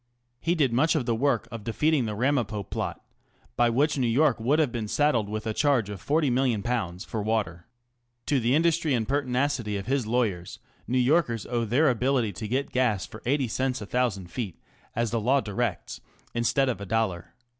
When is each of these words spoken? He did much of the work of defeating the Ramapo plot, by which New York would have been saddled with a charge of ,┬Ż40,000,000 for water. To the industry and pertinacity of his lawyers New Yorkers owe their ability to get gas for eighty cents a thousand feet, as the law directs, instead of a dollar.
He 0.39 0.55
did 0.55 0.73
much 0.73 0.95
of 0.95 1.05
the 1.05 1.13
work 1.13 1.47
of 1.51 1.63
defeating 1.63 2.07
the 2.07 2.15
Ramapo 2.15 2.63
plot, 2.63 3.05
by 3.55 3.69
which 3.69 3.99
New 3.99 4.07
York 4.07 4.39
would 4.39 4.57
have 4.57 4.71
been 4.71 4.87
saddled 4.87 5.29
with 5.29 5.45
a 5.45 5.53
charge 5.53 5.91
of 5.91 6.03
,┬Ż40,000,000 6.03 7.05
for 7.05 7.21
water. 7.21 7.67
To 8.25 8.39
the 8.39 8.55
industry 8.55 8.95
and 8.95 9.07
pertinacity 9.07 9.77
of 9.77 9.85
his 9.85 10.07
lawyers 10.07 10.57
New 10.87 10.97
Yorkers 10.97 11.45
owe 11.45 11.65
their 11.65 11.87
ability 11.87 12.31
to 12.33 12.47
get 12.47 12.71
gas 12.71 13.05
for 13.05 13.21
eighty 13.27 13.47
cents 13.47 13.79
a 13.79 13.85
thousand 13.85 14.31
feet, 14.31 14.59
as 14.95 15.11
the 15.11 15.21
law 15.21 15.39
directs, 15.39 16.01
instead 16.33 16.67
of 16.67 16.81
a 16.81 16.85
dollar. 16.87 17.35